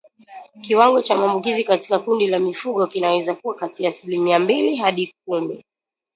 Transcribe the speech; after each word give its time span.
Kiwango 0.61 1.01
cha 1.01 1.15
maambukizi 1.17 1.63
katika 1.63 1.99
kundi 1.99 2.27
la 2.27 2.39
mifugo 2.39 2.87
kinaweza 2.87 3.35
kuwa 3.35 3.55
kati 3.55 3.83
ya 3.83 3.89
asilimia 3.89 4.39
mbili 4.39 4.75
hadi 4.75 5.13
kumi 5.25 5.63